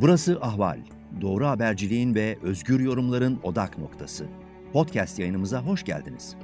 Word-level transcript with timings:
Burası 0.00 0.38
Ahval. 0.40 0.78
Doğru 1.20 1.46
haberciliğin 1.46 2.14
ve 2.14 2.38
özgür 2.42 2.80
yorumların 2.80 3.40
odak 3.42 3.78
noktası. 3.78 4.26
Podcast 4.72 5.18
yayınımıza 5.18 5.62
hoş 5.62 5.84
geldiniz. 5.84 6.36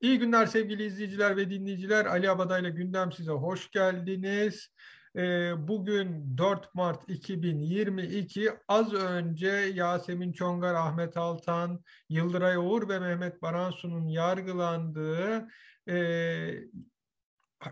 İyi 0.00 0.18
günler 0.18 0.46
sevgili 0.46 0.84
izleyiciler 0.84 1.36
ve 1.36 1.50
dinleyiciler. 1.50 2.06
Ali 2.06 2.30
Abadayla 2.30 2.70
Gündem 2.70 3.12
size 3.12 3.32
hoş 3.32 3.70
geldiniz. 3.70 4.68
Ee, 5.16 5.52
bugün 5.68 6.38
4 6.38 6.74
Mart 6.74 7.10
2022 7.10 8.50
az 8.68 8.92
önce 8.92 9.48
Yasemin 9.74 10.32
Çongar, 10.32 10.74
Ahmet 10.74 11.16
Altan, 11.16 11.80
Yıldıray 12.08 12.56
Uğur 12.56 12.88
ve 12.88 12.98
Mehmet 12.98 13.42
Baransu'nun 13.42 14.08
yargılandığı 14.08 15.48
e, 15.88 15.98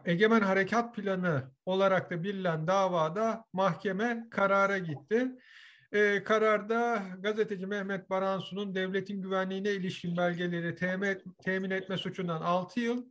Egemen 0.05 0.41
Harekat 0.41 0.95
Planı 0.95 1.51
olarak 1.67 2.11
da 2.11 2.23
bilinen 2.23 2.67
davada 2.67 3.45
mahkeme 3.53 4.27
karara 4.31 4.79
gitti. 4.79 5.29
Ee, 5.93 6.23
kararda 6.25 7.03
gazeteci 7.19 7.67
Mehmet 7.67 8.11
Baransu'nun 8.11 8.75
devletin 8.75 9.23
güvenliğine 9.23 9.71
ilişkin 9.71 10.17
belgeleri 10.17 10.75
temin, 10.75 11.23
temin 11.45 11.71
etme 11.71 11.97
suçundan 11.99 12.41
6 12.43 12.81
yıl, 12.81 13.07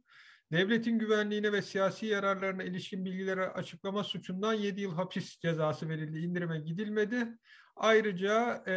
devletin 0.52 1.00
güvenliğine 1.00 1.52
ve 1.52 1.62
siyasi 1.62 2.06
yararlarına 2.06 2.64
ilişkin 2.64 3.06
bilgileri 3.06 3.42
açıklama 3.42 4.04
suçundan 4.04 4.54
7 4.54 4.82
yıl 4.82 4.96
hapis 4.96 5.40
cezası 5.40 5.90
verildi. 5.90 6.20
İndirime 6.20 6.60
gidilmedi. 6.60 7.28
Ayrıca 7.76 8.64
e, 8.68 8.76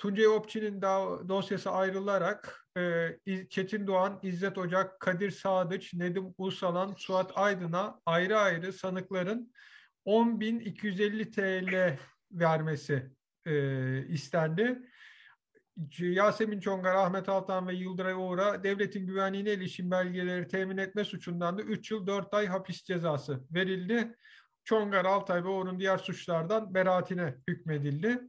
Tuncay 0.00 0.28
Opçi'nin 0.28 0.82
dosyası 1.28 1.70
ayrılarak 1.70 2.66
e, 2.76 3.46
Çetin 3.50 3.86
Doğan, 3.86 4.20
İzzet 4.22 4.58
Ocak, 4.58 5.00
Kadir 5.00 5.30
Sadıç, 5.30 5.94
Nedim 5.94 6.34
Usalan, 6.38 6.94
Suat 6.98 7.32
Aydın'a 7.34 8.00
ayrı 8.06 8.38
ayrı 8.38 8.72
sanıkların 8.72 9.52
10.250 10.06 11.30
TL 11.30 11.98
vermesi 12.32 13.10
e, 13.46 14.06
istendi. 14.06 14.78
Yasemin 15.98 16.60
Çongar, 16.60 16.94
Ahmet 16.94 17.28
Altan 17.28 17.68
ve 17.68 17.74
Yıldıray 17.74 18.14
Uğur'a 18.14 18.64
devletin 18.64 19.06
güvenliğine 19.06 19.52
ilişkin 19.52 19.90
belgeleri 19.90 20.48
temin 20.48 20.76
etme 20.76 21.04
suçundan 21.04 21.58
da 21.58 21.62
3 21.62 21.90
yıl 21.90 22.06
4 22.06 22.34
ay 22.34 22.46
hapis 22.46 22.82
cezası 22.82 23.40
verildi. 23.50 24.16
Çongar, 24.64 25.04
Altay 25.04 25.44
ve 25.44 25.48
Uğur'un 25.48 25.80
diğer 25.80 25.98
suçlardan 25.98 26.74
beraatine 26.74 27.34
hükmedildi. 27.48 28.20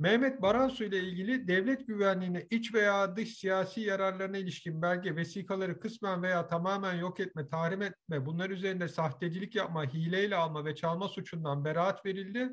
Mehmet 0.00 0.42
Baransu 0.42 0.84
ile 0.84 0.98
ilgili 0.98 1.48
devlet 1.48 1.86
güvenliğine 1.86 2.46
iç 2.50 2.74
veya 2.74 3.16
dış 3.16 3.38
siyasi 3.38 3.80
yararlarına 3.80 4.38
ilişkin 4.38 4.82
belge, 4.82 5.16
vesikaları 5.16 5.80
kısmen 5.80 6.22
veya 6.22 6.46
tamamen 6.46 6.94
yok 6.94 7.20
etme, 7.20 7.48
tahrim 7.48 7.82
etme, 7.82 8.26
bunlar 8.26 8.50
üzerinde 8.50 8.88
sahtecilik 8.88 9.54
yapma, 9.54 9.84
hileyle 9.84 10.36
alma 10.36 10.64
ve 10.64 10.74
çalma 10.74 11.08
suçundan 11.08 11.64
beraat 11.64 12.06
verildi. 12.06 12.50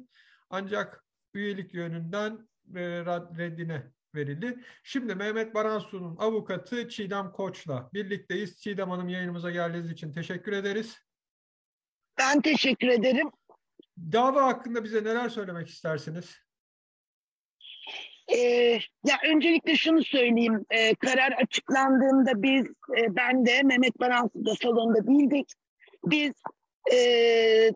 Ancak 0.50 1.06
üyelik 1.34 1.74
yönünden 1.74 2.48
e, 2.76 2.82
reddine 3.38 3.92
verildi. 4.16 4.64
Şimdi 4.84 5.16
Mehmet 5.16 5.56
Baransu'nun 5.56 6.16
avukatı 6.18 6.90
Çiğdem 6.90 7.32
Koç'la 7.32 7.90
birlikteyiz. 7.94 8.62
Çiğdem 8.62 8.90
Hanım 8.90 9.10
yayınımıza 9.10 9.52
geldiğiniz 9.52 9.92
için 9.92 10.14
teşekkür 10.14 10.52
ederiz. 10.52 10.98
Ben 12.18 12.42
teşekkür 12.42 12.88
ederim. 12.88 13.30
Dava 13.98 14.46
hakkında 14.46 14.84
bize 14.84 15.04
neler 15.04 15.30
söylemek 15.30 15.68
istersiniz? 15.68 16.47
Ee, 18.36 18.80
ya 19.06 19.16
öncelikle 19.26 19.76
şunu 19.76 20.04
söyleyeyim. 20.04 20.66
Ee, 20.70 20.96
karar 20.96 21.32
açıklandığında 21.32 22.44
biz, 22.44 22.66
e, 22.98 23.16
ben 23.16 23.46
de 23.46 23.64
Mehmet 23.64 24.00
Baransu 24.00 24.46
da 24.46 24.56
salonda 24.56 25.08
değildik. 25.08 25.48
Biz 26.06 26.32
e, 26.94 26.98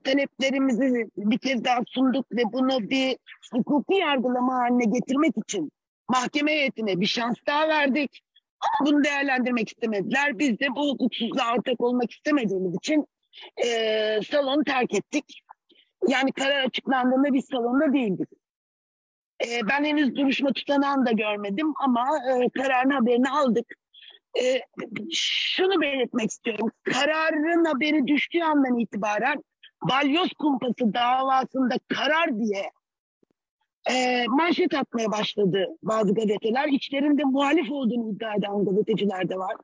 taleplerimizi 0.04 1.10
bir 1.18 1.38
kez 1.38 1.64
daha 1.64 1.80
sunduk 1.88 2.26
ve 2.32 2.42
bunu 2.54 2.90
bir 2.90 3.18
hukuki 3.54 3.94
yargılama 3.94 4.56
haline 4.56 4.84
getirmek 4.84 5.34
için 5.48 5.72
mahkeme 6.10 6.52
heyetine 6.52 7.00
bir 7.00 7.06
şans 7.06 7.36
daha 7.48 7.68
verdik. 7.68 8.22
Ama 8.62 8.92
bunu 8.92 9.04
değerlendirmek 9.04 9.70
istemediler. 9.70 10.40
Biz 10.40 10.60
de 10.60 10.68
bu 10.76 10.90
hukuksuzluğa 10.90 11.56
ortak 11.58 11.82
olmak 11.82 12.12
istemediğimiz 12.12 12.76
için 12.76 13.06
e, 13.66 14.20
salonu 14.32 14.64
terk 14.64 14.94
ettik. 14.94 15.42
Yani 16.08 16.32
karar 16.32 16.64
açıklandığında 16.64 17.34
biz 17.34 17.46
salonda 17.46 17.94
değildik. 17.94 18.30
E, 19.48 19.68
ben 19.70 19.84
henüz 19.84 20.16
duruşma 20.16 20.54
tutanağını 20.54 21.06
da 21.06 21.12
görmedim 21.12 21.74
ama 21.80 22.06
e, 22.18 22.50
kararın 22.50 22.90
haberini 22.90 23.30
aldık. 23.30 23.66
E, 24.42 24.62
şunu 25.14 25.82
belirtmek 25.82 26.30
istiyorum. 26.30 26.72
Kararın 26.84 27.66
haberi 27.66 28.08
düştüğü 28.08 28.42
andan 28.42 28.80
itibaren 28.80 29.44
balyoz 29.90 30.34
kumpası 30.34 30.94
davasında 30.94 31.76
karar 31.88 32.40
diye 32.40 32.72
e, 33.90 34.26
manşet 34.28 34.74
atmaya 34.74 35.12
başladı 35.12 35.68
bazı 35.84 36.14
gazeteler. 36.14 36.68
İçlerinde 36.68 37.24
muhalif 37.24 37.72
olduğunu 37.72 38.12
iddia 38.12 38.36
eden 38.36 38.66
gazeteciler 38.66 39.30
de 39.30 39.38
var. 39.38 39.56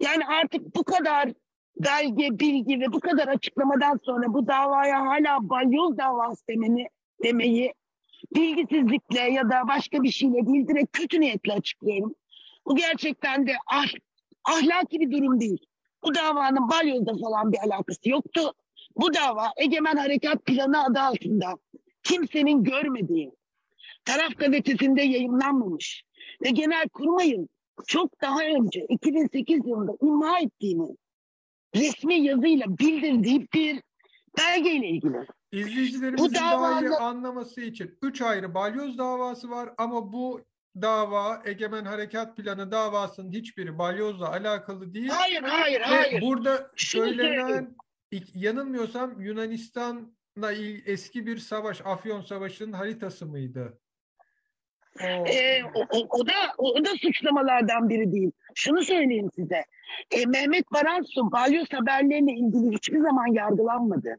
Yani 0.00 0.26
artık 0.26 0.76
bu 0.76 0.84
kadar 0.84 1.32
belge, 1.76 2.38
bilgi 2.38 2.80
ve 2.80 2.92
bu 2.92 3.00
kadar 3.00 3.28
açıklamadan 3.28 4.00
sonra 4.04 4.32
bu 4.32 4.46
davaya 4.46 5.00
hala 5.00 5.48
balyoz 5.48 5.98
davası 5.98 6.48
demeni, 6.48 6.86
demeyi 7.24 7.74
bilgisizlikle 8.34 9.20
ya 9.20 9.50
da 9.50 9.68
başka 9.68 10.02
bir 10.02 10.10
şeyle 10.10 10.46
değil 10.46 10.68
direkt 10.68 10.98
kötü 10.98 11.20
niyetle 11.20 11.52
açıklıyorum. 11.52 12.14
Bu 12.66 12.76
gerçekten 12.76 13.46
de 13.46 13.52
ah, 13.66 13.86
ahlaki 14.44 15.00
bir 15.00 15.10
durum 15.10 15.40
değil. 15.40 15.66
Bu 16.04 16.14
davanın 16.14 16.70
balyozda 16.70 17.12
falan 17.16 17.52
bir 17.52 17.58
alakası 17.58 18.08
yoktu. 18.08 18.52
Bu 18.96 19.14
dava 19.14 19.52
Egemen 19.56 19.96
Harekat 19.96 20.44
Planı 20.44 20.84
adı 20.84 21.00
altında 21.00 21.54
kimsenin 22.02 22.64
görmediği, 22.64 23.32
taraf 24.04 24.36
gazetesinde 24.36 25.02
yayınlanmamış 25.02 26.04
ve 26.44 26.50
genel 26.50 26.88
kurmayın 26.88 27.48
çok 27.86 28.20
daha 28.20 28.44
önce 28.44 28.86
2008 28.88 29.66
yılında 29.66 29.92
imha 30.02 30.40
ettiğini 30.40 30.96
resmi 31.76 32.14
yazıyla 32.14 32.78
bildirdiği 32.78 33.48
bir 33.54 33.82
belgeyle 34.38 34.88
ilgili. 34.88 35.26
İzleyicilerimizin 35.52 36.30
bu 36.30 36.34
daha 36.34 36.80
iyi 36.80 36.90
anlaması 36.90 37.60
için 37.60 37.98
üç 38.02 38.22
ayrı 38.22 38.54
balyoz 38.54 38.98
davası 38.98 39.50
var 39.50 39.70
ama 39.78 40.12
bu 40.12 40.44
dava 40.82 41.42
Egemen 41.44 41.84
Harekat 41.84 42.36
Planı 42.36 42.70
davasının 42.70 43.32
hiçbiri 43.32 43.78
balyozla 43.78 44.30
alakalı 44.30 44.94
değil. 44.94 45.08
Hayır, 45.08 45.42
hayır, 45.42 45.80
Ve 45.80 45.84
hayır. 45.84 46.20
Burada 46.22 46.70
söylenen 46.76 47.76
yanılmıyorsam 48.34 49.20
Yunanistan'la 49.20 50.52
eski 50.86 51.26
bir 51.26 51.38
savaş, 51.38 51.80
Afyon 51.84 52.20
Savaşı'nın 52.22 52.72
haritası 52.72 53.26
mıydı? 53.26 53.78
Ee, 55.00 55.62
o, 55.74 55.80
o, 55.80 56.06
o 56.10 56.26
da 56.26 56.32
o 56.58 56.84
da 56.84 56.90
suçlamalardan 57.02 57.88
biri 57.88 58.12
değil. 58.12 58.30
Şunu 58.54 58.82
söyleyeyim 58.82 59.30
size. 59.34 59.64
E, 60.10 60.26
Mehmet 60.26 60.72
Baransu 60.72 61.32
balyoz 61.32 61.72
haberlerine 61.72 62.32
ilgili 62.32 62.76
hiçbir 62.76 63.00
zaman 63.00 63.26
yargılanmadı. 63.26 64.16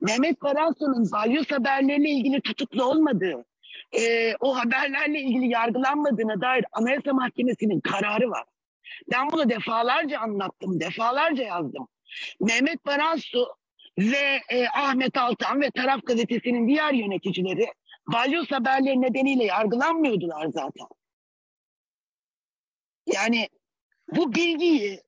Mehmet 0.00 0.42
Baransu'nun 0.42 1.12
balyoz 1.12 1.50
haberleriyle 1.50 2.08
ilgili 2.08 2.40
tutuklu 2.40 2.84
olmadığı, 2.84 3.44
e, 3.92 4.34
o 4.40 4.58
haberlerle 4.58 5.20
ilgili 5.20 5.48
yargılanmadığına 5.48 6.40
dair 6.40 6.64
Anayasa 6.72 7.12
Mahkemesi'nin 7.12 7.80
kararı 7.80 8.30
var. 8.30 8.44
Ben 9.12 9.30
bunu 9.32 9.50
defalarca 9.50 10.18
anlattım, 10.18 10.80
defalarca 10.80 11.42
yazdım. 11.42 11.88
Mehmet 12.40 12.86
Baransu 12.86 13.46
ve 13.98 14.40
e, 14.48 14.68
Ahmet 14.68 15.16
Altan 15.16 15.60
ve 15.60 15.70
Taraf 15.70 16.06
Gazetesi'nin 16.06 16.68
diğer 16.68 16.92
yöneticileri 16.92 17.66
balyoz 18.06 18.50
haberleri 18.50 19.00
nedeniyle 19.00 19.44
yargılanmıyordular 19.44 20.46
zaten. 20.46 20.86
Yani 23.06 23.48
bu 24.16 24.34
bilgiyi 24.34 25.00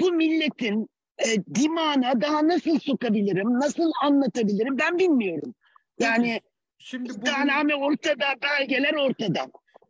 bu 0.00 0.12
milletin 0.12 0.88
e, 1.18 1.44
dimağına 1.54 2.20
daha 2.20 2.48
nasıl 2.48 2.78
sokabilirim, 2.78 3.60
nasıl 3.60 3.92
anlatabilirim 4.02 4.78
ben 4.78 4.98
bilmiyorum. 4.98 5.54
Yani 5.98 6.40
Şimdi 6.78 7.12
iddianame 7.12 7.74
ortada, 7.74 8.26
belgeler 8.42 8.94
ortada. 8.94 9.46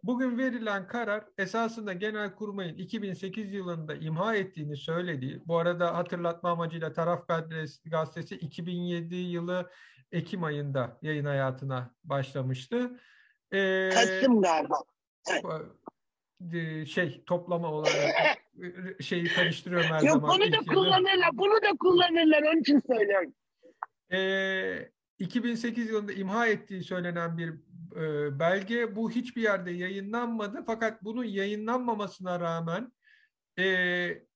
Bugün 0.06 0.38
verilen 0.38 0.86
karar 0.86 1.24
esasında 1.38 1.92
Genelkurmay'ın 1.92 2.74
2008 2.74 3.52
yılında 3.52 3.94
imha 3.94 4.34
ettiğini 4.34 4.76
söylediği, 4.76 5.42
bu 5.46 5.58
arada 5.58 5.96
hatırlatma 5.96 6.50
amacıyla 6.50 6.92
Taraf 6.92 7.28
Gazetesi 7.84 8.34
2007 8.34 9.14
yılı 9.14 9.70
Ekim 10.12 10.44
ayında 10.44 10.98
yayın 11.02 11.24
hayatına 11.24 11.94
başlamıştı. 12.04 13.00
Ee, 13.52 13.90
Kasım 13.94 14.42
galiba. 14.42 14.74
Evet. 15.30 16.88
Şey 16.88 17.24
toplama 17.24 17.72
olarak 17.72 18.38
şeyi 19.00 19.28
karıştırıyorum 19.28 19.90
her 19.90 20.02
Yok, 20.02 20.10
zaman. 20.10 20.30
Bunu 20.30 20.52
da 20.52 20.58
kullanırlar, 20.58 21.30
bunu 21.32 21.62
da 21.62 21.76
kullanırlar 21.80 22.42
onun 22.42 22.60
için 22.60 22.82
söylüyorum. 22.86 23.34
Ee, 24.12 24.90
2008 25.18 25.88
yılında 25.88 26.12
imha 26.12 26.46
ettiği 26.46 26.82
söylenen 26.82 27.38
bir 27.38 27.54
e, 27.94 28.38
belge. 28.38 28.96
Bu 28.96 29.10
hiçbir 29.10 29.42
yerde 29.42 29.70
yayınlanmadı. 29.70 30.64
Fakat 30.66 31.02
bunun 31.02 31.24
yayınlanmamasına 31.24 32.40
rağmen 32.40 32.92
e, 33.58 33.64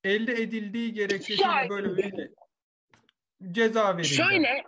elde 0.04 0.32
edildiği 0.32 0.92
gerekçesiyle 0.92 1.68
böyle 1.70 1.96
bir 1.96 2.30
ceza 3.52 3.96
verildi. 3.96 4.08
Şöyle, 4.08 4.64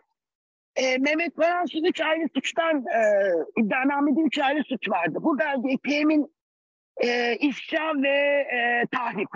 e, 0.76 0.98
Mehmet 0.98 1.38
Baransu'nun 1.38 1.84
üç 1.84 2.00
ayrı 2.00 2.28
suçtan 2.34 2.76
e, 2.76 3.02
iddianamede 3.60 4.20
üç 4.20 4.38
ayrı 4.38 4.64
suç 4.64 4.88
vardı. 4.88 5.18
Bu 5.20 5.38
belge 5.38 5.68
İPM'in 5.70 6.34
e, 6.96 7.36
ifşa 7.36 8.02
ve 8.02 8.46
e, 8.52 8.86
tahrip. 8.92 9.28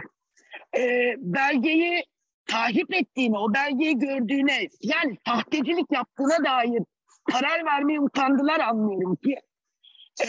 E, 0.76 1.14
belgeyi 1.18 2.04
tahrip 2.46 2.94
ettiğini, 2.94 3.38
o 3.38 3.54
belgeyi 3.54 3.98
gördüğüne, 3.98 4.68
yani 4.80 5.18
sahtecilik 5.26 5.92
yaptığına 5.92 6.44
dair 6.44 6.82
karar 7.32 7.64
vermeye 7.66 8.00
utandılar 8.00 8.60
anlıyorum 8.60 9.16
ki. 9.16 9.36
E, 10.26 10.28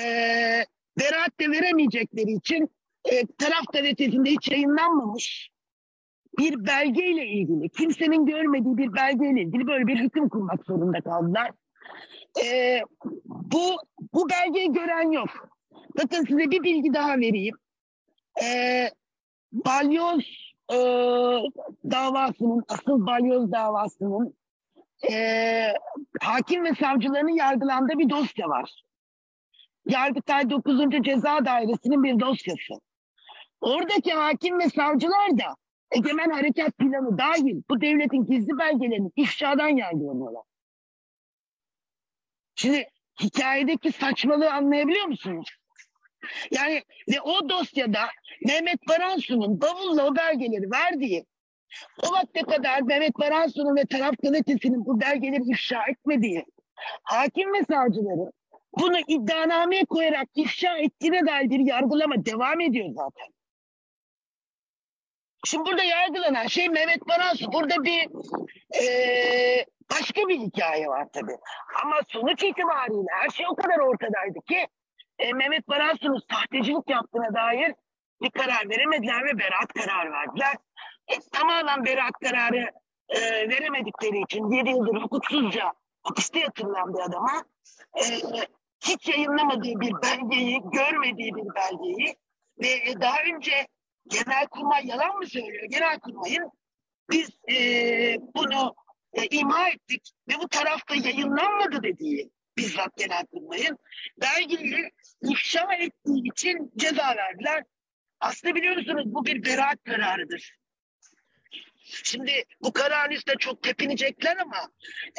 beraat 1.00 1.40
de 1.40 1.52
veremeyecekleri 1.52 2.32
için 2.32 2.70
e, 3.06 3.26
taraf 3.26 3.74
gazetesinde 3.74 4.30
hiç 4.30 4.52
yayınlanmamış 4.52 5.50
bir 6.40 6.66
belgeyle 6.66 7.28
ilgili, 7.28 7.70
kimsenin 7.70 8.26
görmediği 8.26 8.78
bir 8.78 8.94
belgeyle 8.94 9.42
ilgili 9.42 9.68
böyle 9.68 9.88
bir 9.88 10.00
hüküm 10.00 10.30
kurmak 10.30 10.66
zorunda 10.66 11.02
kaldılar. 11.02 11.52
Ee, 12.44 12.82
bu 13.28 13.78
bu 14.14 14.30
belgeyi 14.30 14.74
gören 14.74 15.12
yok. 15.12 15.30
Bakın 15.98 16.26
size 16.26 16.52
bir 16.52 16.64
bilgi 16.64 16.94
daha 16.94 17.18
vereyim. 17.18 17.56
Ee, 18.44 18.90
balyoz 19.52 20.56
e, 20.72 20.78
davasının, 21.92 22.64
asıl 22.68 23.06
balyoz 23.06 23.52
davasının 23.52 24.34
e, 25.12 25.16
hakim 26.36 26.64
ve 26.64 26.76
savcıların 26.76 27.36
yargılandığı 27.36 28.00
bir 28.00 28.10
dosya 28.10 28.50
var. 28.50 28.84
Yargıtay 29.86 30.50
9. 30.50 30.80
Ceza 31.04 31.46
Dairesi'nin 31.46 32.04
bir 32.04 32.20
dosyası. 32.20 32.74
Oradaki 33.62 34.14
hakim 34.14 34.60
ve 34.60 34.70
savcılar 34.70 35.38
da 35.38 35.56
Egemen 35.92 36.30
Harekat 36.30 36.78
Planı 36.78 37.18
dahil 37.18 37.62
bu 37.70 37.82
devletin 37.82 38.26
gizli 38.26 38.58
belgelerini 38.58 39.12
ifşadan 39.16 39.68
yargılanıyorlar. 39.68 40.44
Şimdi 42.56 42.90
hikayedeki 43.22 43.92
saçmalığı 43.92 44.54
anlayabiliyor 44.54 45.06
musunuz? 45.06 45.50
Yani 46.52 46.84
ve 47.10 47.22
o 47.22 47.50
dosyada 47.50 48.02
Mehmet 48.46 48.88
Baransu'nun 48.88 49.62
bavulla 49.62 50.08
o 50.08 50.16
belgeleri 50.16 50.72
verdiği 50.72 51.26
o 52.04 52.14
vakte 52.14 52.42
kadar 52.42 52.82
Mehmet 52.82 53.20
Baransu'nun 53.20 53.76
ve 53.76 53.86
taraf 53.86 54.16
gazetesinin 54.24 54.86
bu 54.86 55.02
belgeleri 55.02 55.52
ifşa 55.52 55.84
etmediği 55.90 56.46
hakim 57.04 57.54
ve 57.54 57.64
savcıları 57.64 58.32
bunu 58.78 59.00
iddianameye 59.08 59.86
koyarak 59.86 60.28
ifşa 60.36 60.78
ettiğine 60.78 61.26
dair 61.26 61.50
bir 61.50 61.60
yargılama 61.60 62.26
devam 62.26 62.62
ediyor 62.62 62.90
zaten. 62.96 63.36
Şimdi 65.46 65.66
burada 65.66 65.84
yargılanan 65.84 66.48
şey 66.48 66.70
Mehmet 66.70 67.08
Baransu. 67.08 67.52
Burada 67.54 67.84
bir 67.84 68.10
e, 68.82 69.66
başka 69.92 70.28
bir 70.28 70.40
hikaye 70.40 70.88
var 70.88 71.08
tabii. 71.14 71.38
Ama 71.84 72.00
sonuç 72.08 72.44
itibariyle 72.44 73.08
her 73.12 73.30
şey 73.30 73.46
o 73.50 73.56
kadar 73.56 73.80
ortadaydı 73.80 74.40
ki 74.50 74.68
e, 75.20 75.34
Mehmet 75.34 75.68
Baransu'nun 75.68 76.22
sahtecilik 76.32 76.90
yaptığına 76.90 77.34
dair 77.34 77.74
bir 78.22 78.30
karar 78.30 78.70
veremediler 78.70 79.24
ve 79.26 79.40
beraat 79.40 79.74
kararı 79.74 80.12
verdiler. 80.12 80.56
Tamamen 81.32 81.86
beraat 81.86 82.14
kararı 82.24 82.72
e, 83.10 83.20
veremedikleri 83.50 84.22
için 84.22 84.52
7 84.52 84.70
yıldır 84.70 85.02
hukuksuzca 85.02 85.74
hapiste 86.04 86.40
yatırılan 86.40 86.94
bir 86.94 87.00
adama 87.00 87.44
e, 87.96 88.04
hiç 88.80 89.08
yayınlamadığı 89.08 89.80
bir 89.80 89.94
belgeyi, 90.04 90.62
görmediği 90.74 91.36
bir 91.36 91.56
belgeyi 91.56 92.16
ve 92.62 93.02
daha 93.02 93.18
önce 93.36 93.68
Genelkurmay 94.08 94.88
yalan 94.88 95.18
mı 95.18 95.28
söylüyor? 95.28 95.66
Genelkurmay'ın 95.70 96.52
biz 97.12 97.30
e, 97.50 97.56
bunu 98.36 98.76
e, 99.14 99.26
imha 99.26 99.70
ettik 99.70 100.12
ve 100.30 100.34
bu 100.40 100.48
tarafta 100.48 100.96
yayınlanmadı 100.96 101.84
dediği 101.84 102.30
bizzat 102.58 102.98
Genelkurmay'ın 102.98 103.78
belgeyi 104.22 104.92
ifşa 105.22 105.74
ettiği 105.74 106.32
için 106.32 106.72
ceza 106.78 107.16
verdiler. 107.16 107.64
Aslında 108.20 108.56
biliyorsunuz 108.56 109.06
bu 109.06 109.26
bir 109.26 109.46
beraat 109.46 109.84
kararıdır. 109.84 110.56
Şimdi 111.86 112.32
bu 112.62 112.74
karar 112.74 113.12
işte 113.12 113.34
çok 113.40 113.64
tepinecekler 113.64 114.38
ama 114.38 114.70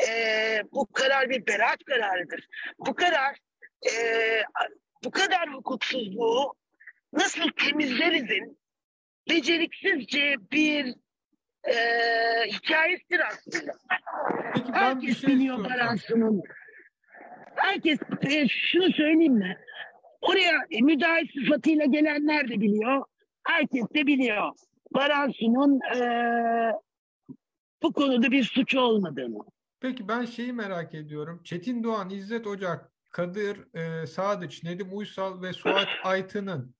e, 0.08 0.62
bu 0.72 0.86
karar 0.92 1.30
bir 1.30 1.46
beraat 1.46 1.84
kararıdır. 1.84 2.46
Bu 2.78 2.94
karar 2.94 3.36
e, 3.86 3.92
bu 5.04 5.10
kadar 5.10 5.52
hukuksuzluğu 5.52 6.54
nasıl 7.12 7.50
temizlerizin 7.50 8.58
beceriksizce 9.30 10.34
bir 10.52 10.94
e, 11.64 11.74
hikayesidir 12.46 13.20
aslında. 13.26 13.72
Peki 14.54 14.72
Herkes 14.72 15.20
şey 15.20 15.30
biliyor. 15.30 15.64
Baransu'nun. 15.64 16.42
Herkes 17.56 17.98
e, 18.22 18.48
şunu 18.48 18.92
söyleyeyim 18.92 19.34
mi? 19.34 19.58
Oraya 20.20 20.52
e, 20.70 20.82
müdahil 20.82 21.28
sıfatıyla 21.40 21.84
gelenler 21.84 22.48
de 22.48 22.60
biliyor. 22.60 23.04
Herkes 23.46 23.84
de 23.94 24.06
biliyor. 24.06 24.52
Baransu'nun 24.96 25.80
e, 25.96 26.00
bu 27.82 27.92
konuda 27.92 28.30
bir 28.30 28.44
suçu 28.44 28.80
olmadığını. 28.80 29.38
Peki 29.80 30.08
ben 30.08 30.24
şeyi 30.24 30.52
merak 30.52 30.94
ediyorum. 30.94 31.40
Çetin 31.44 31.84
Doğan, 31.84 32.10
İzzet 32.10 32.46
Ocak, 32.46 32.92
Kadir 33.10 33.74
e, 33.74 34.06
Sadıç, 34.06 34.62
Nedim 34.64 34.88
Uysal 34.92 35.42
ve 35.42 35.52
Suat 35.52 35.88
Aytı'nın 36.04 36.74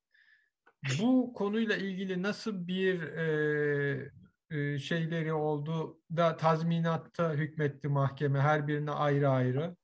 bu 1.01 1.33
konuyla 1.33 1.77
ilgili 1.77 2.23
nasıl 2.23 2.69
bir 2.69 3.03
e, 3.03 4.11
e, 4.51 4.79
şeyleri 4.79 5.33
oldu 5.33 6.01
da 6.17 6.37
tazminatta 6.37 7.33
hükmetti 7.33 7.89
mahkeme 7.89 8.41
her 8.41 8.69
birine 8.69 8.91
ayrı 8.91 9.29
ayrı? 9.29 9.77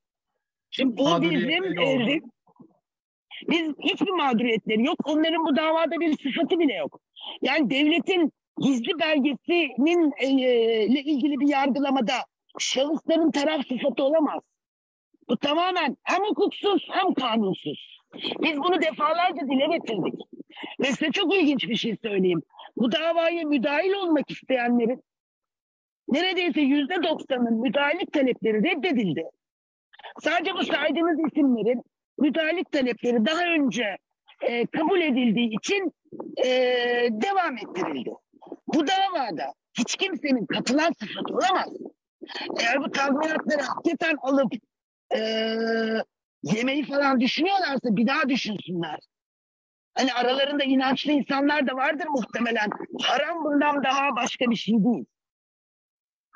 Şimdi 0.70 0.96
bu 0.96 1.04
Mağduriyetleri 1.04 1.76
bizim 1.80 2.08
e, 2.08 2.20
biz 3.48 3.72
hiçbir 3.80 4.10
mağduriyetleri 4.10 4.84
yok. 4.84 4.96
Onların 5.04 5.46
bu 5.46 5.56
davada 5.56 6.00
bir 6.00 6.18
sıfatı 6.18 6.58
bile 6.58 6.74
yok. 6.74 7.00
Yani 7.42 7.70
devletin 7.70 8.32
gizli 8.58 8.98
belgesinin 8.98 10.12
e, 10.18 10.26
ile 10.86 11.00
ilgili 11.00 11.40
bir 11.40 11.48
yargılamada 11.48 12.14
şahısların 12.58 13.30
taraf 13.30 13.66
sıfatı 13.68 14.04
olamaz. 14.04 14.42
Bu 15.28 15.36
tamamen 15.36 15.96
hem 16.02 16.24
hukuksuz 16.24 16.88
hem 16.90 17.14
kanunsuz. 17.14 17.98
Biz 18.42 18.58
bunu 18.58 18.82
defalarca 18.82 19.40
dile 19.40 19.66
getirdik. 19.76 20.14
Ve 20.80 20.84
size 20.84 21.10
çok 21.10 21.34
ilginç 21.34 21.68
bir 21.68 21.76
şey 21.76 21.96
söyleyeyim. 22.02 22.42
Bu 22.76 22.92
davaya 22.92 23.44
müdahil 23.44 23.92
olmak 23.92 24.30
isteyenlerin 24.30 25.02
neredeyse 26.08 26.60
yüzde 26.60 27.02
doksanın 27.02 27.60
müdahillik 27.60 28.12
talepleri 28.12 28.64
reddedildi. 28.64 29.24
Sadece 30.20 30.54
bu 30.54 30.64
saydığınız 30.64 31.18
isimlerin 31.30 31.82
müdahillik 32.18 32.72
talepleri 32.72 33.26
daha 33.26 33.44
önce 33.44 33.98
e, 34.40 34.66
kabul 34.66 35.00
edildiği 35.00 35.56
için 35.56 35.92
e, 36.44 36.48
devam 37.10 37.56
ettirildi. 37.56 38.10
Bu 38.66 38.86
davada 38.86 39.52
hiç 39.78 39.96
kimsenin 39.96 40.46
katılan 40.46 40.92
sıfatı 41.00 41.34
olamaz. 41.34 41.68
Eğer 42.60 42.80
bu 42.80 42.90
tazminatları 42.90 43.62
hakikaten 43.62 44.16
alıp 44.22 44.52
e, 45.14 45.20
yemeği 46.42 46.86
falan 46.86 47.20
düşünüyorlarsa 47.20 47.96
bir 47.96 48.06
daha 48.06 48.28
düşünsünler. 48.28 48.98
Hani 49.94 50.12
aralarında 50.12 50.64
inançlı 50.64 51.12
insanlar 51.12 51.66
da 51.66 51.76
vardır 51.76 52.06
muhtemelen. 52.06 52.70
Haram 53.02 53.44
bundan 53.44 53.84
daha 53.84 54.16
başka 54.16 54.50
bir 54.50 54.56
şey 54.56 54.74
değil. 54.74 55.04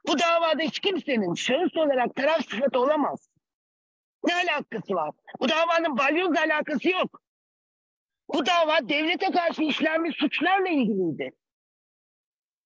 Bu 0.08 0.18
davada 0.18 0.62
hiç 0.62 0.80
kimsenin 0.80 1.34
şahıs 1.34 1.76
olarak 1.76 2.14
taraf 2.14 2.48
sıfatı 2.50 2.80
olamaz. 2.80 3.28
Ne 4.26 4.34
alakası 4.34 4.94
var? 4.94 5.10
Bu 5.40 5.48
davanın 5.48 5.98
balyozla 5.98 6.40
alakası 6.40 6.88
yok. 6.88 7.22
Bu 8.34 8.46
dava 8.46 8.88
devlete 8.88 9.30
karşı 9.30 9.62
işlenmiş 9.62 10.16
suçlarla 10.16 10.68
ilgiliydi. 10.68 11.32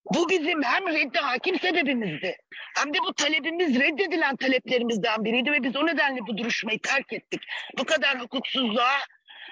Bu 0.05 0.29
bizim 0.29 0.63
hem 0.63 0.89
reddi 0.89 1.19
hakim 1.19 1.59
sebebimizdi. 1.59 2.37
Hem 2.79 2.95
de 2.95 2.99
bu 3.09 3.15
talebimiz 3.15 3.81
reddedilen 3.81 4.37
taleplerimizden 4.37 5.25
biriydi 5.25 5.53
ve 5.53 5.63
biz 5.63 5.77
o 5.77 5.87
nedenle 5.87 6.21
bu 6.27 6.39
duruşmayı 6.39 6.81
terk 6.81 7.13
ettik. 7.13 7.43
Bu 7.79 7.85
kadar 7.85 8.21
hukuksuzluğa 8.21 8.99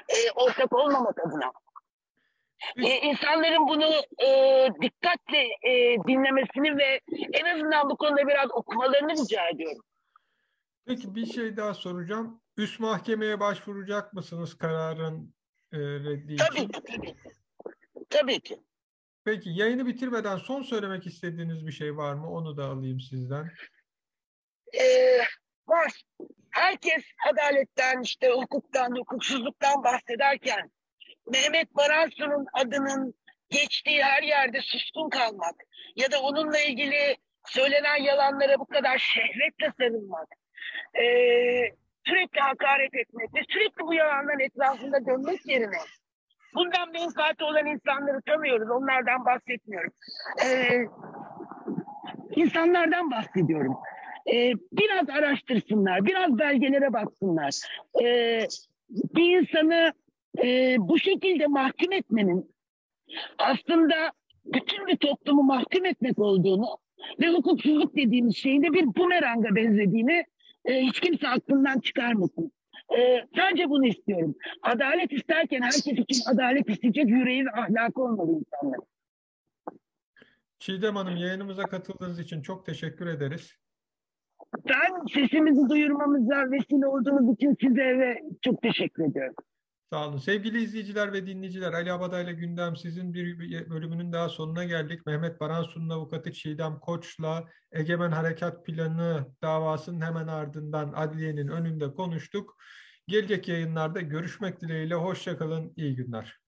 e, 0.08 0.30
ortak 0.34 0.72
olmamak 0.72 1.18
adına. 1.26 1.52
E, 2.76 3.00
insanların 3.00 3.68
bunu 3.68 3.90
e, 4.26 4.28
dikkatle 4.82 5.42
e, 5.62 5.96
dinlemesini 6.08 6.76
ve 6.78 7.00
en 7.32 7.44
azından 7.54 7.90
bu 7.90 7.96
konuda 7.96 8.28
biraz 8.28 8.50
okumalarını 8.50 9.12
rica 9.12 9.48
ediyorum. 9.48 9.82
Peki 10.88 11.14
bir 11.14 11.26
şey 11.26 11.56
daha 11.56 11.74
soracağım. 11.74 12.40
Üst 12.56 12.80
mahkemeye 12.80 13.40
başvuracak 13.40 14.12
mısınız 14.12 14.58
kararın 14.58 15.34
e, 15.72 15.78
reddi 15.78 16.34
için? 16.34 16.44
Tabii 16.44 16.68
ki, 16.68 16.80
tabii. 16.86 17.14
Tabii 18.10 18.40
ki. 18.40 18.60
Peki 19.24 19.50
yayını 19.50 19.86
bitirmeden 19.86 20.36
son 20.36 20.62
söylemek 20.62 21.06
istediğiniz 21.06 21.66
bir 21.66 21.72
şey 21.72 21.96
var 21.96 22.14
mı? 22.14 22.30
Onu 22.30 22.56
da 22.56 22.64
alayım 22.64 23.00
sizden. 23.00 23.50
Ee, 24.74 25.18
var. 25.68 26.02
Herkes 26.50 27.04
adaletten, 27.32 28.02
işte 28.02 28.30
hukuktan, 28.30 28.96
hukuksuzluktan 28.98 29.84
bahsederken 29.84 30.70
Mehmet 31.30 31.76
Baransu'nun 31.76 32.46
adının 32.52 33.14
geçtiği 33.50 34.02
her 34.02 34.22
yerde 34.22 34.60
suskun 34.62 35.10
kalmak 35.10 35.54
ya 35.96 36.12
da 36.12 36.20
onunla 36.20 36.58
ilgili 36.58 37.16
söylenen 37.46 38.02
yalanlara 38.02 38.58
bu 38.58 38.66
kadar 38.66 38.98
şehvetle 38.98 39.72
sarılmak, 39.78 40.28
e, 40.94 41.04
sürekli 42.06 42.40
hakaret 42.40 42.94
etmek 42.94 43.34
ve 43.34 43.40
sürekli 43.48 43.82
bu 43.82 43.94
yalanların 43.94 44.40
etrafında 44.40 45.06
dönmek 45.06 45.46
yerine 45.46 45.78
bundan 46.54 46.92
menfaati 46.92 47.44
olan 47.44 47.66
insanları 47.66 48.22
tanıyoruz. 48.22 48.70
Onlardan 48.70 49.24
bahsetmiyorum. 49.24 49.92
E, 50.44 50.78
insanlardan 52.36 53.10
bahsediyorum. 53.10 53.76
E, 54.32 54.52
biraz 54.72 55.10
araştırsınlar, 55.10 56.06
biraz 56.06 56.38
belgelere 56.38 56.92
baksınlar. 56.92 57.54
E, 58.02 58.40
bir 58.90 59.38
insanı 59.40 59.92
e, 60.44 60.76
bu 60.78 60.98
şekilde 60.98 61.46
mahkum 61.46 61.92
etmenin 61.92 62.50
aslında 63.38 64.12
bütün 64.44 64.86
bir 64.86 64.96
toplumu 64.96 65.42
mahkum 65.42 65.84
etmek 65.84 66.18
olduğunu 66.18 66.78
ve 67.20 67.28
hukuksuzluk 67.28 67.96
dediğimiz 67.96 68.36
şeyin 68.36 68.62
de 68.62 68.72
bir 68.72 68.86
bumeranga 68.96 69.54
benzediğini 69.54 70.24
e, 70.64 70.80
hiç 70.80 71.00
kimse 71.00 71.28
aklından 71.28 71.80
çıkarmasın. 71.80 72.52
E, 72.98 73.26
sadece 73.36 73.68
bunu 73.68 73.86
istiyorum. 73.86 74.34
Adalet 74.62 75.12
isterken 75.12 75.62
herkes 75.62 75.86
için 75.86 76.30
adalet 76.30 76.70
isteyecek 76.70 77.08
yüreği 77.08 77.46
ve 77.46 77.50
ahlakı 77.50 78.02
olmalı 78.02 78.30
insanların. 78.30 78.86
Çiğdem 80.58 80.96
Hanım 80.96 81.16
yayınımıza 81.16 81.62
katıldığınız 81.62 82.20
için 82.20 82.42
çok 82.42 82.66
teşekkür 82.66 83.06
ederiz. 83.06 83.52
Ben 84.68 85.06
sesimizi 85.14 85.68
duyurmamıza 85.68 86.50
vesile 86.50 86.86
olduğunuz 86.86 87.34
için 87.34 87.56
size 87.60 87.98
ve 87.98 88.22
çok 88.42 88.62
teşekkür 88.62 89.04
ediyorum. 89.04 89.34
Sağ 89.92 90.08
olun. 90.08 90.18
Sevgili 90.18 90.62
izleyiciler 90.62 91.12
ve 91.12 91.26
dinleyiciler, 91.26 91.72
Ali 91.72 91.92
Abadayla 91.92 92.32
Gündem 92.32 92.76
sizin 92.76 93.14
bir 93.14 93.38
bölümünün 93.70 94.12
daha 94.12 94.28
sonuna 94.28 94.64
geldik. 94.64 95.06
Mehmet 95.06 95.40
Baransu'nun 95.40 95.88
avukatı 95.88 96.32
Çiğdem 96.32 96.78
Koç'la 96.78 97.44
Egemen 97.72 98.10
Harekat 98.10 98.66
Planı 98.66 99.26
davasının 99.42 100.00
hemen 100.00 100.26
ardından 100.26 100.92
adliyenin 100.96 101.48
önünde 101.48 101.94
konuştuk. 101.94 102.56
Gelecek 103.06 103.48
yayınlarda 103.48 104.00
görüşmek 104.00 104.60
dileğiyle. 104.60 104.94
Hoşçakalın, 104.94 105.72
iyi 105.76 105.96
günler. 105.96 106.38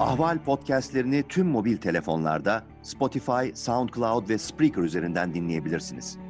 Ahval 0.00 0.44
podcastlerini 0.44 1.24
tüm 1.28 1.46
mobil 1.46 1.76
telefonlarda 1.76 2.64
Spotify, 2.82 3.54
SoundCloud 3.54 4.28
ve 4.28 4.38
Spreaker 4.38 4.82
üzerinden 4.82 5.34
dinleyebilirsiniz. 5.34 6.29